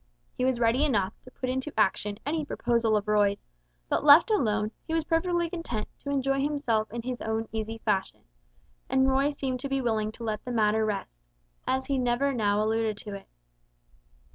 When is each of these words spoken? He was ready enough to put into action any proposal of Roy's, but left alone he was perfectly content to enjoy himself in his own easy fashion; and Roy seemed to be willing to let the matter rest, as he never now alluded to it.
He 0.33 0.43
was 0.43 0.59
ready 0.59 0.83
enough 0.83 1.13
to 1.25 1.29
put 1.29 1.47
into 1.47 1.71
action 1.79 2.17
any 2.25 2.43
proposal 2.43 2.97
of 2.97 3.07
Roy's, 3.07 3.45
but 3.87 4.03
left 4.03 4.31
alone 4.31 4.71
he 4.87 4.95
was 4.95 5.03
perfectly 5.03 5.47
content 5.47 5.87
to 5.99 6.09
enjoy 6.09 6.41
himself 6.41 6.89
in 6.91 7.03
his 7.03 7.21
own 7.21 7.47
easy 7.51 7.77
fashion; 7.85 8.21
and 8.89 9.07
Roy 9.07 9.29
seemed 9.29 9.59
to 9.59 9.69
be 9.69 9.79
willing 9.79 10.11
to 10.13 10.23
let 10.23 10.43
the 10.43 10.51
matter 10.51 10.83
rest, 10.87 11.21
as 11.67 11.85
he 11.85 11.99
never 11.99 12.33
now 12.33 12.63
alluded 12.63 12.97
to 12.97 13.13
it. 13.13 13.27